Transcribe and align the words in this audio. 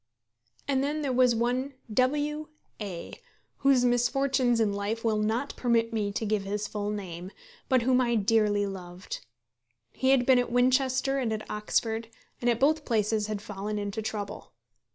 And 0.67 0.83
then 0.83 1.03
there 1.03 1.13
was 1.13 1.35
one 1.35 1.75
W 1.93 2.47
A, 2.81 3.13
whose 3.57 3.85
misfortunes 3.85 4.59
in 4.59 4.73
life 4.73 5.03
will 5.03 5.19
not 5.19 5.55
permit 5.55 5.93
me 5.93 6.11
to 6.13 6.25
give 6.25 6.41
his 6.41 6.67
full 6.67 6.89
name, 6.89 7.29
but 7.69 7.83
whom 7.83 8.01
I 8.01 8.15
dearly 8.15 8.65
loved. 8.65 9.23
He 9.91 10.09
had 10.09 10.25
been 10.25 10.39
at 10.39 10.51
Winchester 10.51 11.19
and 11.19 11.31
at 11.31 11.47
Oxford, 11.51 12.07
and 12.41 12.49
at 12.49 12.59
both 12.59 12.83
places 12.83 13.27
had 13.27 13.43
fallen 13.43 13.77
into 13.77 14.01
trouble. 14.01 14.53